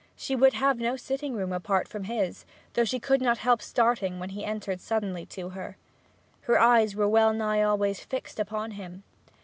She 0.15 0.35
would 0.35 0.53
have 0.53 0.79
no 0.79 0.95
sitting 0.95 1.33
room 1.35 1.53
apart 1.53 1.87
from 1.87 2.05
his, 2.05 2.43
though 2.73 2.85
she 2.85 2.97
could 2.99 3.21
not 3.21 3.37
help 3.37 3.61
starting 3.61 4.17
when 4.17 4.29
he 4.29 4.43
entered 4.43 4.81
suddenly 4.81 5.27
to 5.27 5.49
her. 5.49 5.77
Her 6.41 6.59
eyes 6.59 6.95
were 6.95 7.07
well 7.07 7.33
nigh 7.33 7.61
always 7.61 7.99
fixed 7.99 8.39
upon 8.39 8.71
him. 8.71 9.03